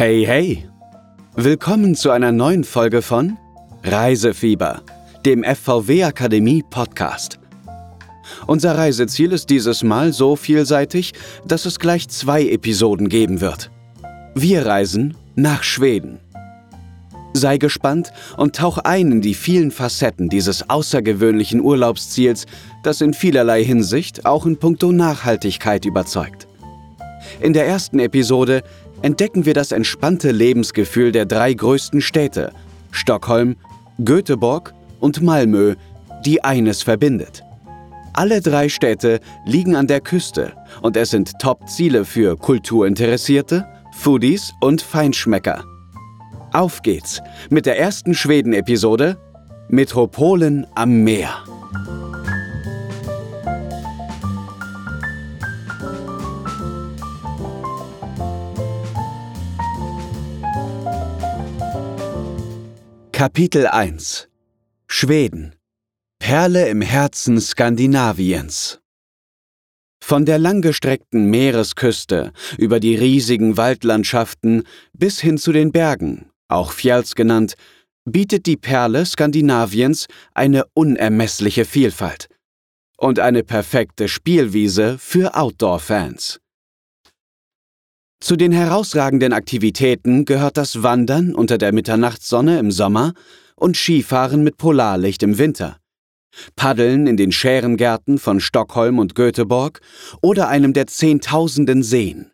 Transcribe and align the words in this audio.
Hey, 0.00 0.24
hey! 0.24 0.66
Willkommen 1.36 1.94
zu 1.94 2.10
einer 2.10 2.32
neuen 2.32 2.64
Folge 2.64 3.02
von 3.02 3.36
Reisefieber, 3.84 4.80
dem 5.26 5.44
FVW 5.44 6.04
Akademie 6.04 6.64
Podcast. 6.70 7.38
Unser 8.46 8.78
Reiseziel 8.78 9.30
ist 9.32 9.50
dieses 9.50 9.82
Mal 9.82 10.14
so 10.14 10.36
vielseitig, 10.36 11.12
dass 11.46 11.66
es 11.66 11.78
gleich 11.78 12.08
zwei 12.08 12.48
Episoden 12.48 13.10
geben 13.10 13.42
wird. 13.42 13.70
Wir 14.34 14.64
reisen 14.64 15.18
nach 15.34 15.62
Schweden. 15.62 16.18
Sei 17.34 17.58
gespannt 17.58 18.10
und 18.38 18.56
tauch 18.56 18.78
ein 18.78 19.12
in 19.12 19.20
die 19.20 19.34
vielen 19.34 19.70
Facetten 19.70 20.30
dieses 20.30 20.70
außergewöhnlichen 20.70 21.60
Urlaubsziels, 21.60 22.46
das 22.82 23.02
in 23.02 23.12
vielerlei 23.12 23.62
Hinsicht 23.62 24.24
auch 24.24 24.46
in 24.46 24.56
puncto 24.56 24.92
Nachhaltigkeit 24.92 25.84
überzeugt. 25.84 26.46
In 27.40 27.52
der 27.52 27.66
ersten 27.66 27.98
Episode 27.98 28.62
entdecken 29.02 29.46
wir 29.46 29.54
das 29.54 29.72
entspannte 29.72 30.30
Lebensgefühl 30.30 31.12
der 31.12 31.26
drei 31.26 31.52
größten 31.52 32.00
Städte 32.00 32.52
Stockholm, 32.90 33.56
Göteborg 34.04 34.74
und 34.98 35.22
Malmö, 35.22 35.74
die 36.24 36.42
eines 36.42 36.82
verbindet. 36.82 37.42
Alle 38.12 38.40
drei 38.40 38.68
Städte 38.68 39.20
liegen 39.46 39.76
an 39.76 39.86
der 39.86 40.00
Küste 40.00 40.52
und 40.82 40.96
es 40.96 41.10
sind 41.10 41.38
Top-Ziele 41.40 42.04
für 42.04 42.36
Kulturinteressierte, 42.36 43.66
Foodies 43.92 44.52
und 44.60 44.82
Feinschmecker. 44.82 45.64
Auf 46.52 46.82
geht's 46.82 47.22
mit 47.48 47.66
der 47.66 47.78
ersten 47.78 48.14
Schweden-Episode 48.14 49.16
Metropolen 49.68 50.66
am 50.74 51.04
Meer. 51.04 51.44
Kapitel 63.20 63.66
1 63.66 64.30
Schweden. 64.86 65.54
Perle 66.18 66.70
im 66.70 66.80
Herzen 66.80 67.38
Skandinaviens. 67.38 68.80
Von 70.02 70.24
der 70.24 70.38
langgestreckten 70.38 71.26
Meeresküste 71.26 72.32
über 72.56 72.80
die 72.80 72.94
riesigen 72.94 73.58
Waldlandschaften 73.58 74.62
bis 74.94 75.20
hin 75.20 75.36
zu 75.36 75.52
den 75.52 75.70
Bergen 75.70 76.30
auch 76.48 76.72
Fjells 76.72 77.14
genannt, 77.14 77.56
bietet 78.06 78.46
die 78.46 78.56
Perle 78.56 79.04
Skandinaviens 79.04 80.06
eine 80.32 80.64
unermessliche 80.72 81.66
Vielfalt 81.66 82.26
und 82.96 83.18
eine 83.18 83.44
perfekte 83.44 84.08
Spielwiese 84.08 84.96
für 84.96 85.34
Outdoor-Fans. 85.34 86.39
Zu 88.20 88.36
den 88.36 88.52
herausragenden 88.52 89.32
Aktivitäten 89.32 90.26
gehört 90.26 90.58
das 90.58 90.82
Wandern 90.82 91.34
unter 91.34 91.56
der 91.56 91.72
Mitternachtssonne 91.72 92.58
im 92.58 92.70
Sommer 92.70 93.14
und 93.56 93.76
Skifahren 93.76 94.44
mit 94.44 94.58
Polarlicht 94.58 95.22
im 95.22 95.38
Winter, 95.38 95.78
Paddeln 96.54 97.06
in 97.06 97.16
den 97.16 97.32
Schärengärten 97.32 98.18
von 98.18 98.38
Stockholm 98.40 98.98
und 98.98 99.14
Göteborg 99.14 99.80
oder 100.20 100.48
einem 100.48 100.74
der 100.74 100.86
Zehntausenden 100.86 101.82
Seen. 101.82 102.30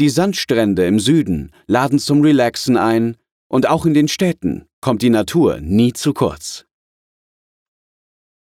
Die 0.00 0.08
Sandstrände 0.08 0.86
im 0.86 0.98
Süden 0.98 1.52
laden 1.66 1.98
zum 1.98 2.22
Relaxen 2.22 2.78
ein 2.78 3.18
und 3.48 3.68
auch 3.68 3.84
in 3.84 3.92
den 3.92 4.08
Städten 4.08 4.64
kommt 4.80 5.02
die 5.02 5.10
Natur 5.10 5.60
nie 5.60 5.92
zu 5.92 6.14
kurz. 6.14 6.64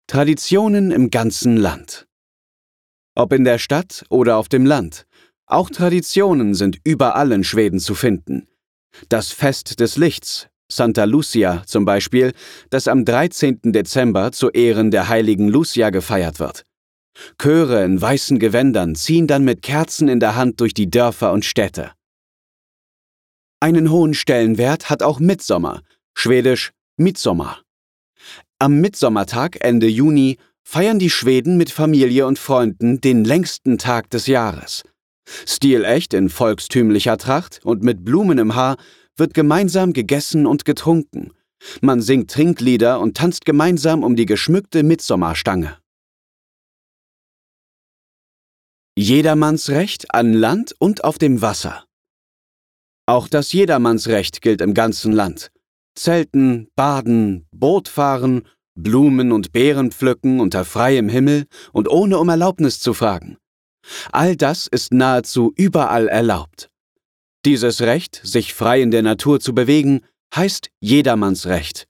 Traditionen 0.05 0.91
im 0.91 1.09
ganzen 1.09 1.57
Land. 1.57 2.07
Ob 3.15 3.33
in 3.33 3.43
der 3.43 3.57
Stadt 3.57 4.05
oder 4.09 4.37
auf 4.37 4.47
dem 4.47 4.67
Land, 4.67 5.06
auch 5.47 5.69
Traditionen 5.69 6.53
sind 6.53 6.77
überall 6.83 7.31
in 7.31 7.43
Schweden 7.43 7.79
zu 7.79 7.95
finden. 7.95 8.47
Das 9.09 9.31
Fest 9.31 9.79
des 9.79 9.95
Lichts, 9.95 10.49
Santa 10.69 11.05
Lucia 11.05 11.63
zum 11.65 11.85
Beispiel, 11.85 12.33
das 12.69 12.87
am 12.87 13.05
13. 13.05 13.59
Dezember 13.63 14.33
zu 14.33 14.49
Ehren 14.49 14.91
der 14.91 15.07
heiligen 15.07 15.47
Lucia 15.47 15.89
gefeiert 15.89 16.39
wird. 16.39 16.63
Chöre 17.41 17.83
in 17.83 17.99
weißen 17.99 18.39
Gewändern 18.39 18.95
ziehen 18.95 19.27
dann 19.27 19.43
mit 19.43 19.61
Kerzen 19.61 20.07
in 20.07 20.19
der 20.19 20.35
Hand 20.35 20.59
durch 20.59 20.73
die 20.73 20.89
Dörfer 20.89 21.31
und 21.31 21.45
Städte. 21.45 21.91
Einen 23.59 23.89
hohen 23.89 24.13
Stellenwert 24.13 24.89
hat 24.89 25.01
auch 25.01 25.19
Mitsommer, 25.19 25.81
schwedisch 26.13 26.73
Midsommar. 26.97 27.61
Am 28.59 28.81
Mitsommertag 28.81 29.57
Ende 29.61 29.87
Juni 29.87 30.37
feiern 30.63 30.99
die 30.99 31.09
Schweden 31.09 31.57
mit 31.57 31.71
Familie 31.71 32.27
und 32.27 32.37
Freunden 32.37 33.01
den 33.01 33.23
längsten 33.23 33.77
Tag 33.77 34.09
des 34.09 34.27
Jahres. 34.27 34.83
Stilecht 35.45 36.13
in 36.13 36.29
volkstümlicher 36.29 37.17
Tracht 37.17 37.59
und 37.63 37.83
mit 37.83 38.03
Blumen 38.05 38.37
im 38.37 38.55
Haar 38.55 38.77
wird 39.15 39.33
gemeinsam 39.33 39.93
gegessen 39.93 40.45
und 40.45 40.65
getrunken. 40.65 41.31
Man 41.81 42.01
singt 42.01 42.31
Trinklieder 42.31 42.99
und 42.99 43.17
tanzt 43.17 43.45
gemeinsam 43.45 44.03
um 44.03 44.15
die 44.15 44.25
geschmückte 44.25 44.83
Mitsommerstange. 44.83 45.77
Jedermannsrecht 48.97 50.13
an 50.13 50.33
Land 50.33 50.73
und 50.79 51.03
auf 51.03 51.17
dem 51.17 51.41
Wasser. 51.41 51.85
Auch 53.05 53.27
das 53.27 53.53
Jedermannsrecht 53.53 54.41
gilt 54.41 54.61
im 54.61 54.73
ganzen 54.73 55.13
Land. 55.13 55.51
Zelten, 55.95 56.67
Baden, 56.75 57.47
Bootfahren, 57.51 58.47
Blumen 58.75 59.31
und 59.31 59.51
Beeren 59.51 59.91
pflücken 59.91 60.39
unter 60.39 60.65
freiem 60.65 61.09
Himmel 61.09 61.45
und 61.73 61.89
ohne 61.89 62.19
um 62.19 62.29
Erlaubnis 62.29 62.79
zu 62.79 62.93
fragen. 62.93 63.37
All 64.11 64.35
das 64.35 64.67
ist 64.67 64.93
nahezu 64.93 65.53
überall 65.55 66.07
erlaubt. 66.07 66.69
Dieses 67.45 67.81
Recht, 67.81 68.19
sich 68.23 68.53
frei 68.53 68.81
in 68.81 68.91
der 68.91 69.03
Natur 69.03 69.39
zu 69.39 69.53
bewegen, 69.53 70.01
heißt 70.35 70.69
Jedermannsrecht. 70.79 71.87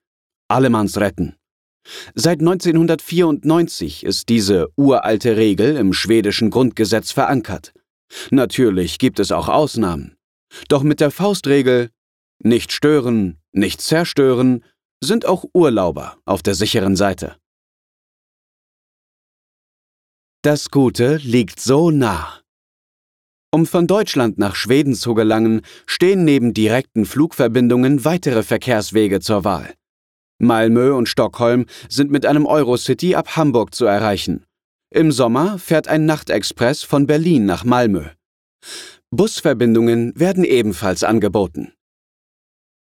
Allemanns 0.48 0.98
retten. 0.98 1.36
Seit 2.16 2.40
1994 2.40 4.04
ist 4.04 4.30
diese 4.30 4.70
uralte 4.76 5.38
Regel 5.38 5.78
im 5.78 5.94
schwedischen 5.94 6.50
Grundgesetz 6.50 7.12
verankert. 7.12 7.74
Natürlich 8.30 9.00
gibt 9.00 9.20
es 9.20 9.32
auch 9.32 9.50
Ausnahmen. 9.50 10.16
Doch 10.70 10.84
mit 10.84 11.00
der 11.00 11.12
Faustregel 11.12 11.90
nicht 12.40 12.72
stören, 12.72 13.40
nicht 13.52 13.82
zerstören 13.82 14.64
sind 15.04 15.26
auch 15.26 15.46
Urlauber 15.54 16.18
auf 16.26 16.44
der 16.44 16.56
sicheren 16.56 16.96
Seite. 16.96 17.36
Das 20.44 20.70
Gute 20.70 21.18
liegt 21.18 21.60
so 21.60 21.90
nah. 21.92 22.42
Um 23.52 23.66
von 23.66 23.88
Deutschland 23.88 24.38
nach 24.38 24.56
Schweden 24.56 24.94
zu 24.94 25.14
gelangen, 25.14 25.62
stehen 25.86 26.26
neben 26.26 26.54
direkten 26.54 27.06
Flugverbindungen 27.06 28.06
weitere 28.06 28.44
Verkehrswege 28.44 29.20
zur 29.20 29.44
Wahl. 29.44 29.74
Malmö 30.40 30.94
und 30.94 31.10
Stockholm 31.10 31.66
sind 31.90 32.12
mit 32.12 32.26
einem 32.26 32.46
Eurocity 32.46 33.16
ab 33.16 33.36
Hamburg 33.36 33.74
zu 33.74 33.86
erreichen. 33.86 34.46
Im 34.94 35.12
Sommer 35.12 35.58
fährt 35.58 35.88
ein 35.88 36.06
Nachtexpress 36.06 36.84
von 36.84 37.08
Berlin 37.08 37.46
nach 37.46 37.64
Malmö. 37.64 38.06
Busverbindungen 39.10 40.14
werden 40.20 40.44
ebenfalls 40.44 41.04
angeboten. 41.04 41.74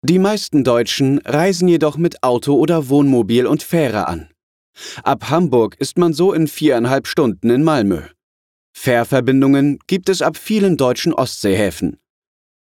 Die 0.05 0.19
meisten 0.19 0.65
Deutschen 0.65 1.19
reisen 1.19 1.69
jedoch 1.69 1.97
mit 1.97 2.23
Auto 2.23 2.55
oder 2.55 2.89
Wohnmobil 2.89 3.47
und 3.47 3.63
Fähre 3.63 4.07
an. 4.09 4.32
Ab 5.03 5.31
Hamburg 5.31 5.77
ist 5.79 5.99
man 5.99 6.13
so 6.13 6.33
in 6.33 6.49
viereinhalb 6.49 7.07
Stunden 7.07 7.51
in 7.51 7.63
Malmö. 7.63 8.03
Fährverbindungen 8.75 9.79
gibt 9.87 10.09
es 10.09 10.23
ab 10.23 10.37
vielen 10.37 10.77
deutschen 10.77 11.13
Ostseehäfen. 11.13 11.99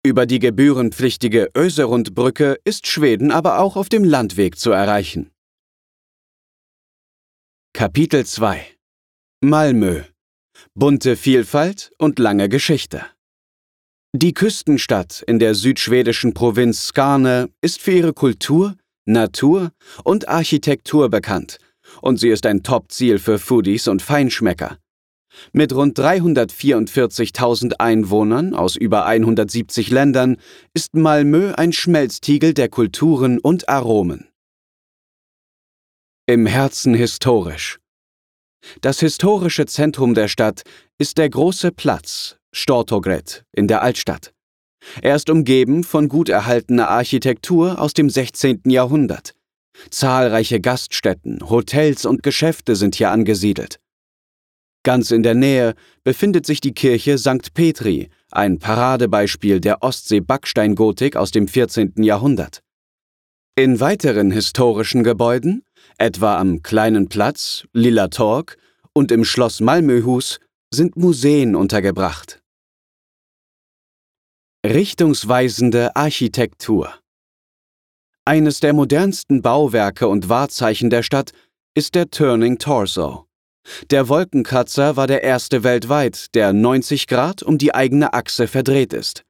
Über 0.05 0.27
die 0.27 0.38
gebührenpflichtige 0.38 1.50
Öserundbrücke 1.56 2.59
ist 2.65 2.87
Schweden 2.87 3.31
aber 3.31 3.58
auch 3.58 3.76
auf 3.76 3.88
dem 3.88 4.05
Landweg 4.05 4.58
zu 4.58 4.70
erreichen. 4.70 5.31
Kapitel 7.73 8.26
2 8.26 8.67
Malmö 9.41 10.02
Bunte 10.75 11.17
Vielfalt 11.17 11.93
und 11.99 12.19
lange 12.19 12.49
Geschichte 12.49 13.06
Die 14.12 14.35
Küstenstadt 14.35 15.23
in 15.26 15.38
der 15.38 15.55
südschwedischen 15.55 16.35
Provinz 16.35 16.87
Skane 16.87 17.50
ist 17.62 17.81
für 17.81 17.93
ihre 17.93 18.12
Kultur, 18.12 18.76
Natur 19.06 19.73
und 20.05 20.29
Architektur 20.29 21.08
bekannt 21.08 21.58
und 22.05 22.19
sie 22.19 22.29
ist 22.29 22.45
ein 22.45 22.62
Top-Ziel 22.62 23.19
für 23.19 23.39
Foodies 23.39 23.89
und 23.89 24.03
Feinschmecker. 24.03 24.79
Mit 25.53 25.75
rund 25.75 25.99
344.000 25.99 27.77
Einwohnern 27.79 28.55
aus 28.55 28.77
über 28.77 29.06
170 29.06 29.91
Ländern 29.91 30.37
ist 30.75 30.95
Malmö 30.95 31.55
ein 31.55 31.73
Schmelztiegel 31.73 32.53
der 32.53 32.69
Kulturen 32.69 33.39
und 33.39 33.71
Aromen. 33.71 34.29
Im 36.27 36.45
Herzen 36.45 36.93
historisch. 36.93 37.79
Das 38.83 39.01
historische 39.01 39.65
Zentrum 39.65 40.12
der 40.12 40.29
Stadt 40.29 40.62
ist 40.99 41.17
der 41.17 41.31
große 41.31 41.73
Platz, 41.73 42.37
Stortogret, 42.53 43.45
in 43.53 43.67
der 43.67 43.81
Altstadt. 43.83 44.35
Er 45.01 45.17
ist 45.17 45.31
umgeben 45.31 45.85
von 45.85 46.09
gut 46.09 46.29
erhaltener 46.29 46.91
Architektur 46.91 47.81
aus 47.81 47.95
dem 47.95 48.11
16. 48.11 48.61
Jahrhundert. 48.67 49.35
Zahlreiche 49.91 50.61
Gaststätten, 50.61 51.49
Hotels 51.49 52.05
und 52.05 52.23
Geschäfte 52.23 52.76
sind 52.76 52.94
hier 52.94 53.11
angesiedelt. 53.11 53.79
Ganz 54.85 55.11
in 55.11 55.23
der 55.23 55.35
Nähe 55.35 55.75
befindet 56.05 56.44
sich 56.44 56.61
die 56.61 56.75
Kirche 56.75 57.17
St. 57.17 57.55
Petri, 57.55 58.11
ein 58.31 58.59
Paradebeispiel 58.59 59.61
der 59.61 59.82
Ostsee-Backsteingotik 59.82 61.17
aus 61.17 61.31
dem 61.31 61.49
14. 61.49 61.94
Jahrhundert. 62.03 62.62
In 63.56 63.81
weiteren 63.81 64.31
historischen 64.31 65.05
Gebäuden, 65.05 65.65
etwa 65.97 66.38
am 66.38 66.62
Kleinen 66.62 67.09
Platz, 67.09 67.65
Lilla 67.73 68.09
Torg 68.09 68.59
und 68.93 69.11
im 69.11 69.25
Schloss 69.25 69.61
Malmöhus, 69.61 70.38
sind 70.73 70.97
Museen 70.97 71.56
untergebracht. 71.56 72.43
Richtungsweisende 74.67 75.94
Architektur 75.94 76.93
Eines 78.26 78.61
der 78.61 78.73
modernsten 78.73 79.43
Bauwerke 79.43 80.09
und 80.09 80.31
Wahrzeichen 80.31 80.88
der 80.88 81.03
Stadt 81.03 81.32
ist 81.75 81.94
der 81.94 82.09
Turning 82.09 82.56
Torso. 82.56 83.26
Der 83.91 84.09
Wolkenkratzer 84.09 84.97
war 84.97 85.06
der 85.06 85.23
erste 85.23 85.62
weltweit, 85.62 86.35
der 86.35 86.55
90 86.55 87.06
Grad 87.06 87.43
um 87.43 87.59
die 87.59 87.75
eigene 87.75 88.15
Achse 88.15 88.47
verdreht 88.49 88.94
ist. 88.94 89.25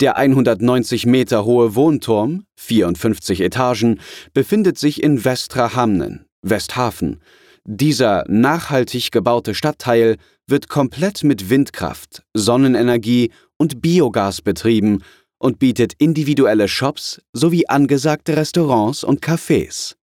Der 0.00 0.16
190 0.16 1.04
Meter 1.04 1.44
hohe 1.44 1.74
Wohnturm, 1.74 2.46
54 2.56 3.42
Etagen, 3.42 4.00
befindet 4.32 4.78
sich 4.78 5.02
in 5.02 5.18
Vestra 5.18 5.74
Hamnen, 5.74 6.24
Westhafen. 6.40 7.20
Dieser 7.64 8.24
nachhaltig 8.28 9.10
gebaute 9.10 9.54
Stadtteil 9.54 10.16
wird 10.46 10.70
komplett 10.70 11.22
mit 11.22 11.50
Windkraft, 11.50 12.22
Sonnenenergie 12.32 13.30
und 13.58 13.82
Biogas 13.82 14.40
betrieben 14.40 15.02
und 15.46 15.60
bietet 15.60 15.92
individuelle 15.98 16.66
Shops 16.66 17.22
sowie 17.32 17.68
angesagte 17.68 18.36
Restaurants 18.36 19.04
und 19.04 19.24
Cafés. 19.24 19.94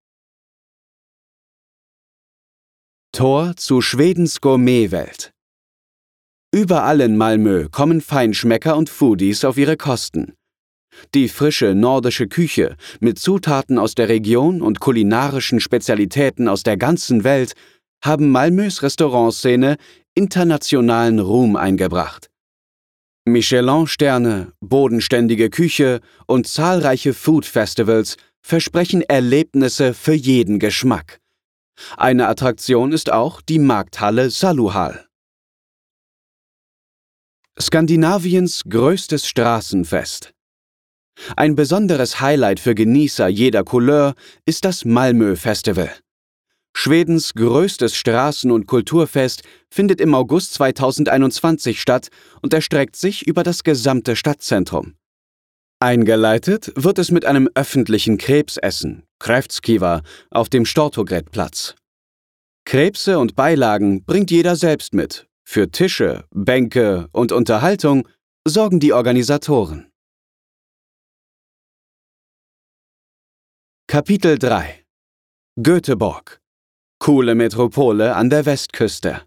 Tor 3.12 3.54
zu 3.58 3.82
Schwedens 3.82 4.40
Gourmetwelt. 4.40 5.34
Überall 6.56 7.02
in 7.02 7.18
Malmö 7.18 7.68
kommen 7.70 8.00
Feinschmecker 8.00 8.78
und 8.78 8.90
Foodies 8.90 9.44
auf 9.44 9.58
ihre 9.58 9.76
Kosten. 9.76 10.34
Die 11.14 11.28
frische 11.28 11.76
nordische 11.76 12.28
Küche 12.28 12.78
mit 13.02 13.20
Zutaten 13.20 13.78
aus 13.78 13.96
der 13.96 14.08
Region 14.08 14.62
und 14.62 14.80
kulinarischen 14.80 15.60
Spezialitäten 15.60 16.48
aus 16.48 16.64
der 16.64 16.78
ganzen 16.78 17.26
Welt 17.26 17.52
haben 18.02 18.30
Malmös 18.32 18.82
Restaurantszene 18.82 19.76
internationalen 20.16 21.20
Ruhm 21.20 21.58
eingebracht. 21.58 22.30
Michelin-Sterne, 23.26 24.52
bodenständige 24.60 25.50
Küche 25.50 26.02
und 26.28 26.46
zahlreiche 26.46 27.14
Food-Festivals 27.14 28.18
versprechen 28.42 29.02
Erlebnisse 29.02 29.94
für 29.94 30.14
jeden 30.14 30.60
Geschmack. 30.60 31.22
Eine 31.96 32.28
Attraktion 32.28 32.92
ist 32.92 33.12
auch 33.12 33.42
die 33.42 33.60
Markthalle 33.60 34.30
Saluhal. 34.30 35.08
Skandinaviens 37.60 38.64
größtes 38.68 39.28
Straßenfest. 39.28 40.34
Ein 41.38 41.56
besonderes 41.56 42.20
Highlight 42.20 42.60
für 42.60 42.76
Genießer 42.76 43.28
jeder 43.28 43.64
Couleur 43.64 44.16
ist 44.46 44.66
das 44.66 44.84
Malmö 44.84 45.36
Festival. 45.36 45.92
Schwedens 46.76 47.34
größtes 47.34 47.96
Straßen- 47.96 48.52
und 48.52 48.66
Kulturfest 48.66 49.44
findet 49.70 50.02
im 50.02 50.16
August 50.16 50.54
2021 50.56 51.80
statt 51.80 52.10
und 52.42 52.54
erstreckt 52.54 52.96
sich 52.96 53.26
über 53.28 53.44
das 53.44 53.64
gesamte 53.64 54.16
Stadtzentrum. 54.16 54.96
Eingeleitet 55.80 56.72
wird 56.76 56.98
es 56.98 57.12
mit 57.12 57.26
einem 57.26 57.50
öffentlichen 57.56 58.18
Krebsessen, 58.18 59.04
Kräftskiva, 59.20 60.02
auf 60.32 60.50
dem 60.50 60.66
Stortogrätplatz. 60.66 61.76
Krebse 62.66 63.20
und 63.20 63.36
Beilagen 63.36 64.04
bringt 64.06 64.32
jeder 64.32 64.56
selbst 64.56 64.94
mit. 64.94 65.28
Für 65.46 65.70
Tische, 65.70 66.26
Bänke 66.32 67.10
und 67.12 67.32
Unterhaltung 67.34 68.08
sorgen 68.48 68.80
die 68.80 68.94
Organisatoren. 68.94 69.92
Kapitel 73.88 74.40
3 74.40 74.86
Göteborg 75.62 76.43
Coole 77.04 77.36
Metropole 77.36 78.16
an 78.16 78.30
der 78.30 78.46
Westküste 78.46 79.24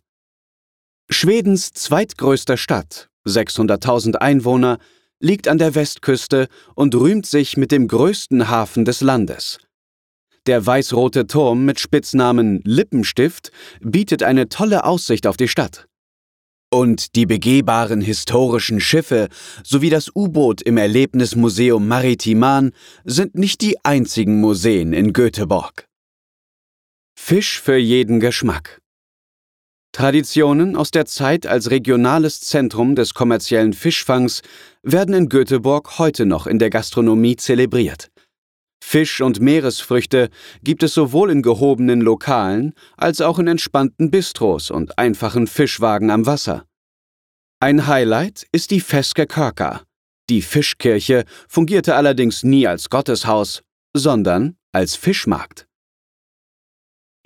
Schwedens 1.11 1.75
zweitgrößte 1.75 2.57
Stadt, 2.57 3.11
600.000 3.29 4.15
Einwohner, 4.15 4.79
liegt 5.21 5.47
an 5.47 5.59
der 5.59 5.75
Westküste 5.75 6.49
und 6.75 6.95
rühmt 6.95 7.27
sich 7.27 7.59
mit 7.59 7.73
dem 7.73 7.87
größten 7.87 8.49
Hafen 8.49 8.87
des 8.87 9.03
Landes. 9.03 9.59
Der 10.47 10.65
weißrote 10.65 11.27
Turm 11.27 11.67
mit 11.67 11.79
Spitznamen 11.79 12.63
Lippenstift 12.65 13.53
bietet 13.83 14.23
eine 14.23 14.49
tolle 14.49 14.85
Aussicht 14.85 15.27
auf 15.27 15.37
die 15.37 15.49
Stadt. 15.49 15.87
Und 16.71 17.15
die 17.15 17.27
begehbaren 17.27 18.01
historischen 18.01 18.81
Schiffe 18.81 19.29
sowie 19.63 19.91
das 19.91 20.11
U-Boot 20.17 20.63
im 20.63 20.79
Erlebnismuseum 20.79 21.87
Maritiman 21.87 22.73
sind 23.05 23.35
nicht 23.35 23.61
die 23.61 23.85
einzigen 23.85 24.41
Museen 24.41 24.95
in 24.95 25.13
Göteborg. 25.13 25.87
Fisch 27.29 27.61
für 27.61 27.77
jeden 27.77 28.21
Geschmack. 28.21 28.81
Traditionen 29.91 30.77
aus 30.77 30.93
der 30.93 31.07
Zeit 31.07 31.45
als 31.45 31.73
regionales 31.73 32.41
Zentrum 32.41 32.95
des 32.95 33.15
kommerziellen 33.15 33.73
Fischfangs 33.73 34.43
werden 34.85 35.13
in 35.13 35.29
Göteborg 35.29 35.99
heute 35.99 36.25
noch 36.25 36.47
in 36.47 36.61
der 36.61 36.71
Gastronomie 36.71 37.35
zelebriert. 37.35 38.13
Fisch 38.81 39.21
und 39.21 39.41
Meeresfrüchte 39.41 40.29
gibt 40.63 40.85
es 40.85 40.95
sowohl 40.95 41.33
in 41.33 41.43
gehobenen 41.43 42.01
Lokalen 42.01 42.75
als 42.97 43.21
auch 43.21 43.41
in 43.41 43.49
entspannten 43.49 44.13
Bistros 44.13 44.71
und 44.71 44.97
einfachen 44.97 45.49
Fischwagen 45.49 46.11
am 46.11 46.27
Wasser. 46.27 46.65
Ein 47.59 47.89
Highlight 47.89 48.47
ist 48.53 48.71
die 48.71 48.81
Feske 48.81 49.27
Körka. 49.27 49.83
Die 50.31 50.43
Fischkirche 50.43 51.25
fungierte 51.49 51.97
allerdings 51.97 52.45
nie 52.45 52.69
als 52.69 52.89
Gotteshaus, 52.89 53.63
sondern 53.95 54.57
als 54.71 54.95
Fischmarkt. 54.95 55.67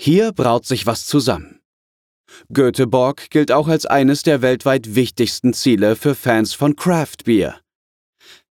Hier 0.02 0.32
braut 0.32 0.64
sich 0.64 0.86
was 0.86 1.04
zusammen. 1.04 1.60
Göteborg 2.50 3.28
gilt 3.28 3.52
auch 3.52 3.68
als 3.68 3.84
eines 3.84 4.22
der 4.22 4.40
weltweit 4.40 4.94
wichtigsten 4.94 5.52
Ziele 5.52 5.94
für 5.94 6.14
Fans 6.14 6.54
von 6.54 6.74
Craft 6.74 7.24
Beer. 7.26 7.60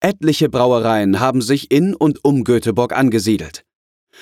Etliche 0.02 0.50
Brauereien 0.50 1.20
haben 1.20 1.42
sich 1.42 1.72
in 1.72 1.96
und 1.96 2.24
um 2.24 2.44
Göteborg 2.44 2.96
angesiedelt. 2.96 3.66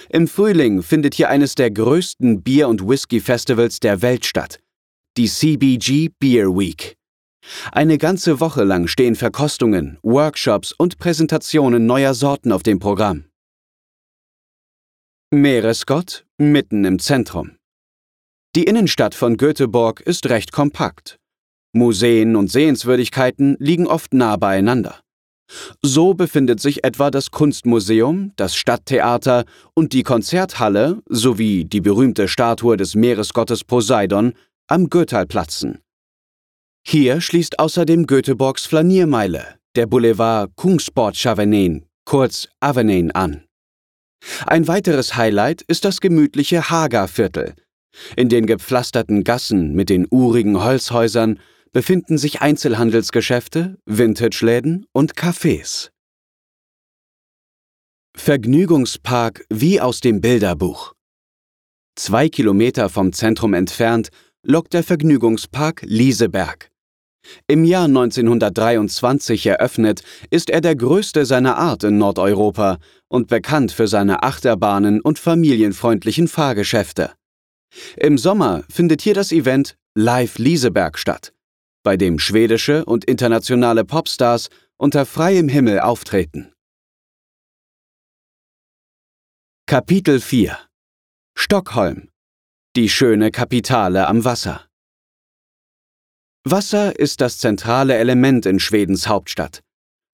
Im 0.07 0.29
Frühling 0.29 0.81
findet 0.81 1.13
hier 1.13 1.27
eines 1.27 1.55
der 1.55 1.71
größten 1.71 2.41
Bier- 2.41 2.69
und 2.69 2.87
Whisky-Festivals 2.87 3.81
der 3.81 4.01
Welt 4.01 4.25
statt, 4.25 4.61
die 5.17 5.27
CBG 5.27 6.11
Beer 6.19 6.47
Week. 6.57 6.95
Eine 7.73 7.97
ganze 7.97 8.39
Woche 8.39 8.63
lang 8.63 8.87
stehen 8.87 9.17
Verkostungen, 9.17 9.97
Workshops 10.03 10.71
und 10.71 10.97
Präsentationen 10.97 11.85
neuer 11.85 12.13
Sorten 12.13 12.53
auf 12.53 12.63
dem 12.63 12.79
Programm. 12.79 13.28
Meeresgott 15.31 16.25
mitten 16.39 16.85
im 16.85 16.97
Zentrum. 16.97 17.51
Die 18.55 18.63
Innenstadt 18.63 19.13
von 19.13 19.37
Göteborg 19.37 20.01
ist 20.01 20.27
recht 20.27 20.51
kompakt. 20.51 21.19
Museen 21.71 22.35
und 22.35 22.49
Sehenswürdigkeiten 22.49 23.55
liegen 23.59 23.85
oft 23.85 24.15
nah 24.15 24.37
beieinander. 24.37 25.01
So 25.83 26.15
befindet 26.15 26.59
sich 26.59 26.83
etwa 26.83 27.11
das 27.11 27.29
Kunstmuseum, 27.29 28.33
das 28.37 28.55
Stadttheater 28.55 29.45
und 29.75 29.93
die 29.93 30.01
Konzerthalle 30.01 31.03
sowie 31.07 31.63
die 31.63 31.81
berühmte 31.81 32.27
Statue 32.27 32.75
des 32.75 32.95
Meeresgottes 32.95 33.63
Poseidon 33.63 34.33
am 34.65 34.89
Götalplatzen. 34.89 35.83
Hier 36.83 37.21
schließt 37.21 37.59
außerdem 37.59 38.07
Göteborgs 38.07 38.65
Flaniermeile, 38.65 39.59
der 39.75 39.85
Boulevard 39.85 40.55
Kungsportschavenen, 40.55 41.85
kurz 42.03 42.47
Avenuen, 42.59 43.11
an. 43.11 43.43
Ein 44.45 44.67
weiteres 44.67 45.15
Highlight 45.15 45.61
ist 45.63 45.85
das 45.85 46.01
gemütliche 46.01 46.69
Haga-Viertel, 46.69 47.55
in 48.15 48.29
den 48.29 48.45
gepflasterten 48.45 49.23
Gassen 49.23 49.73
mit 49.73 49.89
den 49.89 50.07
urigen 50.09 50.63
Holzhäusern 50.63 51.39
befinden 51.71 52.17
sich 52.17 52.41
Einzelhandelsgeschäfte, 52.41 53.77
Vintage-Läden 53.85 54.85
und 54.91 55.13
Cafés. 55.13 55.89
Vergnügungspark 58.15 59.45
wie 59.49 59.79
aus 59.79 60.01
dem 60.01 60.19
Bilderbuch. 60.19 60.93
Zwei 61.95 62.27
Kilometer 62.29 62.89
vom 62.89 63.13
Zentrum 63.13 63.53
entfernt 63.53 64.09
lockt 64.43 64.73
der 64.73 64.83
Vergnügungspark 64.83 65.83
Lieseberg. 65.85 66.69
Im 67.47 67.63
Jahr 67.63 67.85
1923 67.85 69.45
eröffnet, 69.45 70.03
ist 70.29 70.49
er 70.49 70.61
der 70.61 70.75
größte 70.75 71.25
seiner 71.25 71.57
Art 71.57 71.83
in 71.83 71.97
Nordeuropa 71.97 72.77
und 73.07 73.27
bekannt 73.27 73.71
für 73.71 73.87
seine 73.87 74.23
Achterbahnen 74.23 75.01
und 75.01 75.19
familienfreundlichen 75.19 76.27
Fahrgeschäfte. 76.27 77.11
Im 77.97 78.17
Sommer 78.17 78.63
findet 78.69 79.01
hier 79.01 79.13
das 79.13 79.31
Event 79.31 79.75
Live 79.95 80.37
Lieseberg 80.37 80.97
statt, 80.97 81.33
bei 81.83 81.97
dem 81.97 82.19
schwedische 82.19 82.85
und 82.85 83.05
internationale 83.05 83.85
Popstars 83.85 84.49
unter 84.77 85.05
freiem 85.05 85.49
Himmel 85.49 85.79
auftreten. 85.79 86.51
Kapitel 89.67 90.19
4 90.19 90.57
Stockholm 91.35 92.09
Die 92.75 92.89
schöne 92.89 93.29
Kapitale 93.29 94.07
am 94.07 94.25
Wasser 94.25 94.68
Wasser 96.51 96.97
ist 96.97 97.21
das 97.21 97.37
zentrale 97.37 97.95
Element 97.95 98.47
in 98.47 98.59
Schwedens 98.59 99.07
Hauptstadt. 99.07 99.61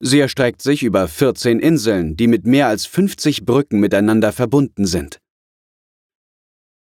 Sie 0.01 0.19
erstreckt 0.19 0.61
sich 0.61 0.83
über 0.83 1.07
14 1.07 1.59
Inseln, 1.59 2.17
die 2.17 2.27
mit 2.27 2.45
mehr 2.45 2.67
als 2.67 2.85
50 2.85 3.45
Brücken 3.45 3.79
miteinander 3.79 4.33
verbunden 4.33 4.85
sind. 4.85 5.19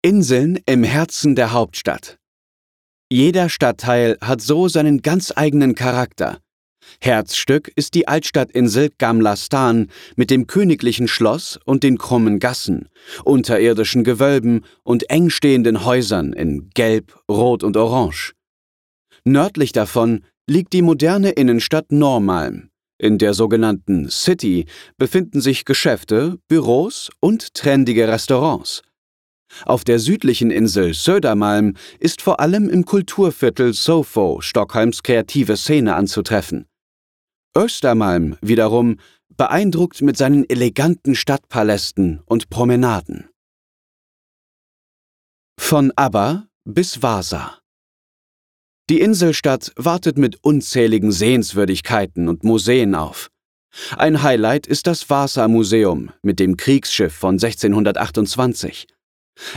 Inseln 0.02 0.58
im 0.66 0.82
Herzen 0.82 1.36
der 1.36 1.52
Hauptstadt. 1.52 2.18
Jeder 3.08 3.48
Stadtteil 3.48 4.18
hat 4.20 4.40
so 4.40 4.66
seinen 4.66 5.02
ganz 5.02 5.32
eigenen 5.36 5.76
Charakter. 5.76 6.40
Herzstück 7.00 7.70
ist 7.76 7.94
die 7.94 8.08
Altstadtinsel 8.08 8.90
Gamla 8.98 9.36
Stan 9.36 9.88
mit 10.16 10.30
dem 10.30 10.46
königlichen 10.46 11.06
Schloss 11.08 11.58
und 11.64 11.82
den 11.84 11.98
krummen 11.98 12.40
Gassen, 12.40 12.88
unterirdischen 13.24 14.02
Gewölben 14.02 14.64
und 14.82 15.08
eng 15.10 15.30
stehenden 15.30 15.84
Häusern 15.84 16.32
in 16.32 16.70
Gelb, 16.74 17.16
Rot 17.30 17.62
und 17.62 17.76
Orange. 17.76 18.35
Nördlich 19.28 19.72
davon 19.72 20.24
liegt 20.48 20.72
die 20.72 20.82
moderne 20.82 21.30
Innenstadt 21.30 21.90
Normalm. 21.90 22.70
In 22.96 23.18
der 23.18 23.34
sogenannten 23.34 24.08
City 24.08 24.66
befinden 24.98 25.40
sich 25.40 25.64
Geschäfte, 25.64 26.38
Büros 26.46 27.10
und 27.18 27.52
trendige 27.52 28.06
Restaurants. 28.06 28.82
Auf 29.64 29.82
der 29.82 29.98
südlichen 29.98 30.52
Insel 30.52 30.94
Södermalm 30.94 31.74
ist 31.98 32.22
vor 32.22 32.38
allem 32.38 32.70
im 32.70 32.84
Kulturviertel 32.84 33.74
Sofo 33.74 34.40
Stockholms 34.40 35.02
kreative 35.02 35.56
Szene 35.56 35.96
anzutreffen. 35.96 36.66
Östermalm 37.56 38.36
wiederum 38.42 39.00
beeindruckt 39.36 40.02
mit 40.02 40.16
seinen 40.16 40.48
eleganten 40.48 41.16
Stadtpalästen 41.16 42.22
und 42.26 42.48
Promenaden. 42.48 43.28
Von 45.58 45.92
Abba 45.96 46.46
bis 46.64 47.02
Vasa. 47.02 47.58
Die 48.88 49.00
Inselstadt 49.00 49.72
wartet 49.74 50.16
mit 50.16 50.44
unzähligen 50.44 51.10
Sehenswürdigkeiten 51.10 52.28
und 52.28 52.44
Museen 52.44 52.94
auf. 52.94 53.30
Ein 53.96 54.22
Highlight 54.22 54.68
ist 54.68 54.86
das 54.86 55.10
Vasa-Museum 55.10 56.12
mit 56.22 56.38
dem 56.38 56.56
Kriegsschiff 56.56 57.12
von 57.12 57.34
1628. 57.34 58.86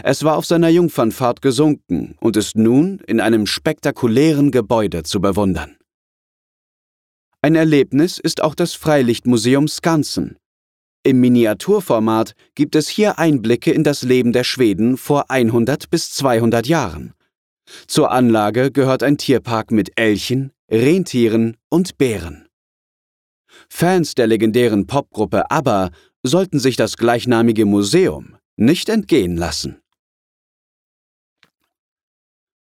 Es 0.03 0.24
war 0.24 0.36
auf 0.36 0.48
seiner 0.48 0.69
Jungfernfahrt 0.69 1.43
gesunken 1.43 2.15
und 2.19 2.38
ist 2.38 2.55
nun 2.55 3.01
in 3.05 3.21
einem 3.21 3.45
spektakulären 3.45 4.50
Gebäude 4.50 5.03
zu 5.03 5.21
bewundern. 5.21 5.77
Ein 7.41 7.53
Erlebnis 7.53 8.17
ist 8.17 8.41
auch 8.41 8.55
das 8.55 8.74
Freilichtmuseum 8.74 9.67
Skansen. 9.67 10.38
Im 11.03 11.21
Miniaturformat 11.21 12.33
gibt 12.55 12.75
es 12.75 12.89
hier 12.89 13.19
Einblicke 13.19 13.71
in 13.71 13.83
das 13.83 14.01
Leben 14.01 14.33
der 14.33 14.43
Schweden 14.43 14.98
vor 14.98 15.29
100 15.29 15.89
bis 15.91 16.12
200 16.12 16.67
Jahren. 16.67 17.13
Zur 17.88 18.11
Anlage 18.11 18.71
gehört 18.71 19.03
ein 19.03 19.17
Tierpark 19.17 19.71
mit 19.71 19.97
Elchen, 19.97 20.51
Rentieren 20.69 21.57
und 21.69 21.97
Bären. 21.97 22.47
Fans 23.69 24.15
der 24.15 24.27
legendären 24.27 24.88
Popgruppe 24.88 25.49
ABBA 25.49 25.89
sollten 26.23 26.59
sich 26.59 26.75
das 26.75 26.97
gleichnamige 26.97 27.65
Museum 27.65 28.38
nicht 28.55 28.89
entgehen 28.89 29.38
lassen. 29.38 29.81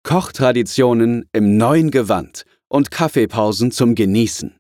Kochtraditionen 0.03 1.29
im 1.33 1.57
neuen 1.57 1.91
Gewand 1.91 2.45
und 2.69 2.91
Kaffeepausen 2.91 3.71
zum 3.71 3.95
Genießen. 3.95 4.57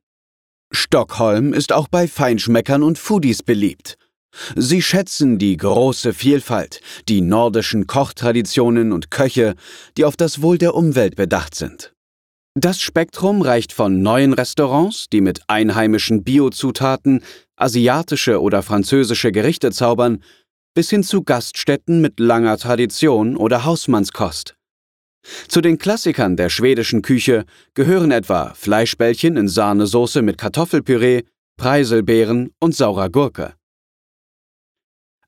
Stockholm 0.72 1.52
ist 1.52 1.72
auch 1.72 1.88
bei 1.88 2.06
Feinschmeckern 2.06 2.82
und 2.82 2.98
Foodies 2.98 3.42
beliebt. 3.42 3.96
Sie 4.56 4.82
schätzen 4.82 5.38
die 5.38 5.56
große 5.56 6.12
Vielfalt, 6.12 6.80
die 7.08 7.20
nordischen 7.20 7.86
Kochtraditionen 7.86 8.92
und 8.92 9.10
Köche, 9.10 9.54
die 9.96 10.04
auf 10.04 10.16
das 10.16 10.42
Wohl 10.42 10.58
der 10.58 10.74
Umwelt 10.74 11.16
bedacht 11.16 11.54
sind. 11.54 11.92
Das 12.54 12.80
Spektrum 12.80 13.42
reicht 13.42 13.72
von 13.72 14.02
neuen 14.02 14.32
Restaurants, 14.32 15.06
die 15.12 15.20
mit 15.20 15.40
einheimischen 15.46 16.24
Biozutaten 16.24 17.22
asiatische 17.56 18.40
oder 18.40 18.62
französische 18.62 19.30
Gerichte 19.30 19.70
zaubern, 19.70 20.22
bis 20.74 20.90
hin 20.90 21.04
zu 21.04 21.22
Gaststätten 21.22 22.00
mit 22.00 22.18
langer 22.18 22.58
Tradition 22.58 23.36
oder 23.36 23.64
Hausmannskost. 23.64 24.56
Zu 25.48 25.60
den 25.60 25.78
Klassikern 25.78 26.36
der 26.36 26.48
schwedischen 26.48 27.02
Küche 27.02 27.44
gehören 27.74 28.10
etwa 28.10 28.54
Fleischbällchen 28.54 29.36
in 29.36 29.48
Sahnesoße 29.48 30.22
mit 30.22 30.38
Kartoffelpüree, 30.38 31.22
Preiselbeeren 31.56 32.50
und 32.58 32.74
saurer 32.74 33.10
Gurke. 33.10 33.54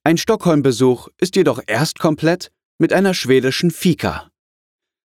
Ein 0.05 0.19
Stockholm-Besuch 0.19 1.09
ist 1.21 1.37
jedoch 1.37 1.61
erst 1.65 2.01
komplett 2.01 2.51
mit 2.79 2.93
einer 2.93 3.15
schwedischen 3.15 3.71
Fika. 3.71 4.31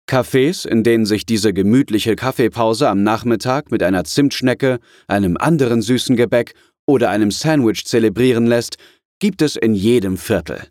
Cafés, 0.08 0.66
in 0.66 0.84
denen 0.84 1.04
sich 1.04 1.26
diese 1.26 1.52
gemütliche 1.52 2.16
Kaffeepause 2.16 2.88
am 2.88 3.02
Nachmittag 3.02 3.70
mit 3.70 3.82
einer 3.82 4.04
Zimtschnecke, 4.04 4.78
einem 5.06 5.36
anderen 5.36 5.82
süßen 5.82 6.16
Gebäck 6.16 6.54
oder 6.86 7.10
einem 7.10 7.30
Sandwich 7.30 7.84
zelebrieren 7.84 8.46
lässt, 8.46 8.78
gibt 9.18 9.42
es 9.42 9.56
in 9.56 9.74
jedem 9.74 10.16
Viertel. 10.16 10.66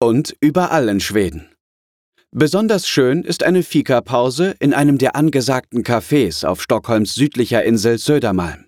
Und 0.00 0.34
überall 0.40 0.88
in 0.88 1.00
Schweden. 1.00 1.50
Besonders 2.30 2.88
schön 2.88 3.22
ist 3.22 3.42
eine 3.42 3.62
Fika-Pause 3.62 4.54
in 4.60 4.72
einem 4.72 4.96
der 4.96 5.14
angesagten 5.14 5.82
Cafés 5.82 6.46
auf 6.46 6.62
Stockholms 6.62 7.14
südlicher 7.14 7.62
Insel 7.64 7.98
Södermalm. 7.98 8.64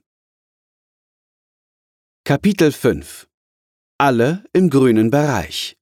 Kapitel 2.25 2.71
5 2.71 3.27
alle 4.05 4.45
im 4.53 4.69
grünen 4.69 5.11
Bereich. 5.11 5.79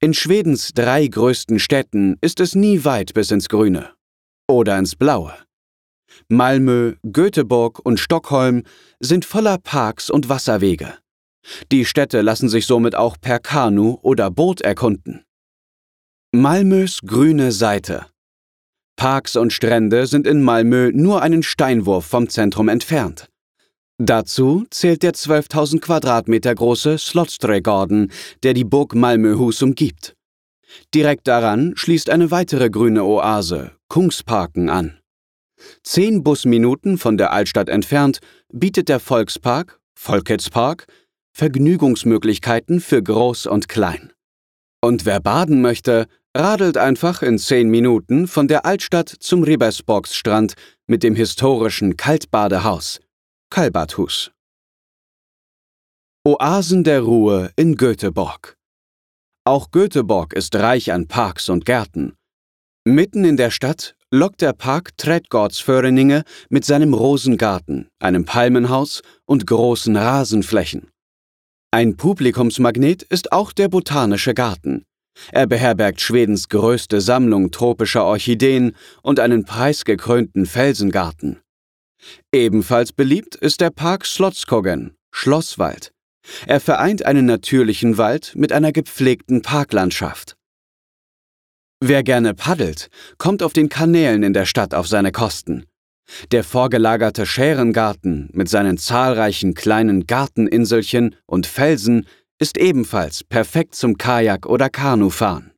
In 0.00 0.12
Schwedens 0.12 0.72
drei 0.74 1.06
größten 1.06 1.60
Städten 1.60 2.16
ist 2.20 2.40
es 2.40 2.56
nie 2.56 2.84
weit 2.84 3.14
bis 3.14 3.30
ins 3.30 3.48
Grüne 3.48 3.92
oder 4.48 4.76
ins 4.76 4.96
Blaue. 4.96 5.32
Malmö, 6.28 6.96
Göteborg 7.12 7.78
und 7.78 8.00
Stockholm 8.00 8.64
sind 8.98 9.24
voller 9.24 9.58
Parks 9.58 10.10
und 10.10 10.28
Wasserwege. 10.28 10.98
Die 11.70 11.84
Städte 11.84 12.22
lassen 12.22 12.48
sich 12.48 12.66
somit 12.66 12.96
auch 12.96 13.16
per 13.20 13.38
Kanu 13.38 13.98
oder 14.02 14.28
Boot 14.28 14.60
erkunden. 14.62 15.24
Malmös 16.32 17.02
grüne 17.06 17.52
Seite. 17.52 18.06
Parks 18.96 19.36
und 19.36 19.52
Strände 19.52 20.08
sind 20.08 20.26
in 20.26 20.42
Malmö 20.42 20.90
nur 20.92 21.22
einen 21.22 21.44
Steinwurf 21.44 22.04
vom 22.04 22.28
Zentrum 22.28 22.68
entfernt. 22.68 23.30
Dazu 23.98 24.66
zählt 24.70 25.02
der 25.02 25.12
12.000 25.12 25.80
Quadratmeter 25.80 26.54
große 26.54 26.98
Slottsträgarden, 26.98 28.12
der 28.42 28.52
die 28.52 28.64
Burg 28.64 28.94
Malmöhus 28.94 29.62
umgibt. 29.62 30.14
Direkt 30.94 31.26
daran 31.26 31.72
schließt 31.76 32.10
eine 32.10 32.30
weitere 32.30 32.68
grüne 32.68 33.04
Oase, 33.04 33.72
Kungsparken, 33.88 34.68
an. 34.68 34.98
Zehn 35.82 36.22
Busminuten 36.22 36.98
von 36.98 37.16
der 37.16 37.32
Altstadt 37.32 37.70
entfernt 37.70 38.18
bietet 38.52 38.90
der 38.90 39.00
Volkspark, 39.00 39.80
Folketspark, 39.98 40.86
Vergnügungsmöglichkeiten 41.32 42.80
für 42.80 43.02
Groß 43.02 43.46
und 43.46 43.68
Klein. 43.68 44.12
Und 44.82 45.06
wer 45.06 45.20
baden 45.20 45.62
möchte, 45.62 46.06
radelt 46.36 46.76
einfach 46.76 47.22
in 47.22 47.38
zehn 47.38 47.70
Minuten 47.70 48.28
von 48.28 48.46
der 48.46 48.66
Altstadt 48.66 49.08
zum 49.08 49.42
Ribersborgsstrand 49.42 50.52
mit 50.86 51.02
dem 51.02 51.14
historischen 51.14 51.96
Kaltbadehaus– 51.96 53.00
Kalbathus. 53.48 54.32
Oasen 56.26 56.82
der 56.82 57.02
Ruhe 57.02 57.52
in 57.56 57.76
Göteborg. 57.76 58.56
Auch 59.44 59.70
Göteborg 59.70 60.32
ist 60.32 60.56
reich 60.56 60.92
an 60.92 61.06
Parks 61.06 61.48
und 61.48 61.64
Gärten. 61.64 62.16
Mitten 62.84 63.24
in 63.24 63.36
der 63.36 63.52
Stadt 63.52 63.94
lockt 64.10 64.42
der 64.42 64.52
Park 64.52 64.96
Trädgårdsföreninge 64.98 66.24
mit 66.50 66.64
seinem 66.64 66.92
Rosengarten, 66.92 67.88
einem 68.00 68.24
Palmenhaus 68.24 69.02
und 69.26 69.46
großen 69.46 69.96
Rasenflächen. 69.96 70.90
Ein 71.70 71.96
Publikumsmagnet 71.96 73.04
ist 73.04 73.30
auch 73.30 73.52
der 73.52 73.68
Botanische 73.68 74.34
Garten. 74.34 74.84
Er 75.30 75.46
beherbergt 75.46 76.00
Schwedens 76.00 76.48
größte 76.48 77.00
Sammlung 77.00 77.52
tropischer 77.52 78.04
Orchideen 78.04 78.74
und 79.02 79.20
einen 79.20 79.44
preisgekrönten 79.44 80.46
Felsengarten. 80.46 81.40
Ebenfalls 82.32 82.92
beliebt 82.92 83.34
ist 83.34 83.60
der 83.60 83.70
Park 83.70 84.06
Slotskogen, 84.06 84.96
Schlosswald. 85.10 85.92
Er 86.46 86.60
vereint 86.60 87.04
einen 87.04 87.26
natürlichen 87.26 87.98
Wald 87.98 88.32
mit 88.34 88.52
einer 88.52 88.72
gepflegten 88.72 89.42
Parklandschaft. 89.42 90.36
Wer 91.80 92.02
gerne 92.02 92.34
paddelt, 92.34 92.88
kommt 93.18 93.42
auf 93.42 93.52
den 93.52 93.68
Kanälen 93.68 94.22
in 94.22 94.32
der 94.32 94.46
Stadt 94.46 94.74
auf 94.74 94.88
seine 94.88 95.12
Kosten. 95.12 95.66
Der 96.30 96.44
vorgelagerte 96.44 97.26
Schärengarten 97.26 98.30
mit 98.32 98.48
seinen 98.48 98.78
zahlreichen 98.78 99.54
kleinen 99.54 100.06
Garteninselchen 100.06 101.16
und 101.26 101.46
Felsen 101.46 102.06
ist 102.38 102.58
ebenfalls 102.58 103.24
perfekt 103.24 103.74
zum 103.74 103.98
Kajak- 103.98 104.46
oder 104.46 104.70
Kanufahren. 104.70 105.52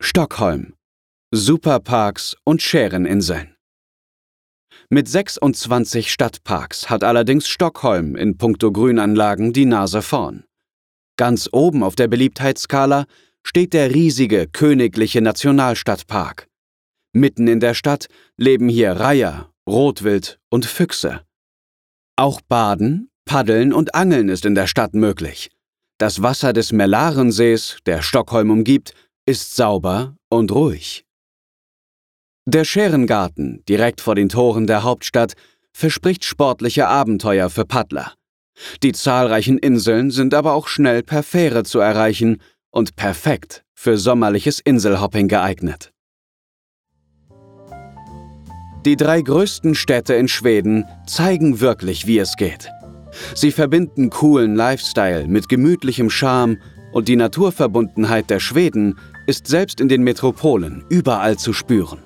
Stockholm. 0.00 0.74
Superparks 1.32 2.36
und 2.44 2.62
Schäreninseln. 2.62 3.53
Mit 4.90 5.08
26 5.08 6.12
Stadtparks 6.12 6.90
hat 6.90 7.04
allerdings 7.04 7.48
Stockholm 7.48 8.16
in 8.16 8.36
puncto 8.36 8.70
Grünanlagen 8.70 9.52
die 9.52 9.64
Nase 9.64 10.02
vorn. 10.02 10.44
Ganz 11.16 11.48
oben 11.52 11.82
auf 11.82 11.96
der 11.96 12.08
Beliebtheitsskala 12.08 13.06
steht 13.42 13.72
der 13.72 13.94
riesige 13.94 14.46
Königliche 14.46 15.20
Nationalstadtpark. 15.20 16.48
Mitten 17.12 17.46
in 17.46 17.60
der 17.60 17.74
Stadt 17.74 18.08
leben 18.36 18.68
hier 18.68 18.92
Reiher, 18.92 19.50
Rotwild 19.68 20.40
und 20.50 20.66
Füchse. 20.66 21.22
Auch 22.16 22.40
Baden, 22.42 23.08
Paddeln 23.24 23.72
und 23.72 23.94
Angeln 23.94 24.28
ist 24.28 24.44
in 24.44 24.54
der 24.54 24.66
Stadt 24.66 24.94
möglich. 24.94 25.50
Das 25.98 26.22
Wasser 26.22 26.52
des 26.52 26.72
Mellarensees, 26.72 27.78
der 27.86 28.02
Stockholm 28.02 28.50
umgibt, 28.50 28.94
ist 29.26 29.54
sauber 29.54 30.16
und 30.28 30.52
ruhig. 30.52 31.03
Der 32.46 32.64
Scherengarten, 32.64 33.64
direkt 33.66 34.02
vor 34.02 34.14
den 34.14 34.28
Toren 34.28 34.66
der 34.66 34.82
Hauptstadt, 34.82 35.32
verspricht 35.72 36.26
sportliche 36.26 36.86
Abenteuer 36.88 37.48
für 37.48 37.64
Paddler. 37.64 38.12
Die 38.82 38.92
zahlreichen 38.92 39.56
Inseln 39.56 40.10
sind 40.10 40.34
aber 40.34 40.52
auch 40.52 40.68
schnell 40.68 41.02
per 41.02 41.22
Fähre 41.22 41.62
zu 41.62 41.78
erreichen 41.78 42.42
und 42.70 42.96
perfekt 42.96 43.64
für 43.72 43.96
sommerliches 43.96 44.60
Inselhopping 44.60 45.26
geeignet. 45.28 45.92
Die 48.84 48.96
drei 48.96 49.22
größten 49.22 49.74
Städte 49.74 50.12
in 50.12 50.28
Schweden 50.28 50.84
zeigen 51.06 51.60
wirklich, 51.60 52.06
wie 52.06 52.18
es 52.18 52.36
geht. 52.36 52.68
Sie 53.34 53.52
verbinden 53.52 54.10
coolen 54.10 54.54
Lifestyle 54.54 55.26
mit 55.28 55.48
gemütlichem 55.48 56.10
Charme 56.10 56.58
und 56.92 57.08
die 57.08 57.16
Naturverbundenheit 57.16 58.28
der 58.28 58.40
Schweden 58.40 58.98
ist 59.26 59.46
selbst 59.46 59.80
in 59.80 59.88
den 59.88 60.02
Metropolen 60.02 60.84
überall 60.90 61.38
zu 61.38 61.54
spüren. 61.54 62.03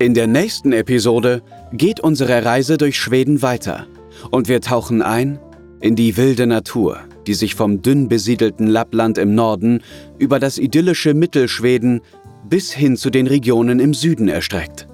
In 0.00 0.14
der 0.14 0.28
nächsten 0.28 0.72
Episode 0.72 1.42
geht 1.72 1.98
unsere 1.98 2.44
Reise 2.44 2.78
durch 2.78 2.96
Schweden 2.96 3.42
weiter 3.42 3.88
und 4.30 4.46
wir 4.46 4.60
tauchen 4.60 5.02
ein 5.02 5.40
in 5.80 5.96
die 5.96 6.16
wilde 6.16 6.46
Natur, 6.46 6.98
die 7.26 7.34
sich 7.34 7.56
vom 7.56 7.82
dünn 7.82 8.08
besiedelten 8.08 8.68
Lappland 8.68 9.18
im 9.18 9.34
Norden 9.34 9.82
über 10.16 10.38
das 10.38 10.58
idyllische 10.58 11.14
Mittelschweden 11.14 12.00
bis 12.48 12.72
hin 12.72 12.96
zu 12.96 13.10
den 13.10 13.26
Regionen 13.26 13.80
im 13.80 13.92
Süden 13.92 14.28
erstreckt. 14.28 14.86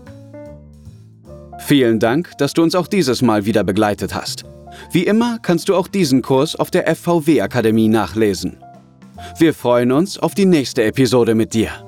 Vielen 1.59 2.01
Dank, 2.01 2.33
dass 2.39 2.55
du 2.55 2.63
uns 2.63 2.75
auch 2.75 2.87
dieses 2.87 3.21
Mal 3.21 3.45
wieder 3.45 3.63
begleitet 3.63 4.15
hast. 4.15 4.47
Wie 4.91 5.05
immer 5.05 5.39
kannst 5.43 5.69
du 5.69 5.77
auch 5.77 5.89
diesen 5.89 6.23
Kurs 6.23 6.57
auf 6.57 6.71
der 6.71 6.87
FVW 6.97 7.43
Akademie 7.43 7.89
nachlesen. 7.89 8.57
Wir 9.39 9.53
freuen 9.53 9.93
uns 9.93 10.19
auf 10.19 10.35
die 10.35 10.47
nächste 10.47 10.83
Episode 10.83 11.35
mit 11.35 11.53
dir. 11.53 11.84